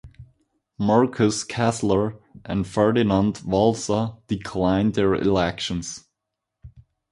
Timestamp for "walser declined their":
3.45-5.13